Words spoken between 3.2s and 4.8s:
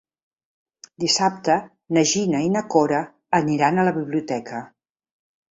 aniran a la biblioteca.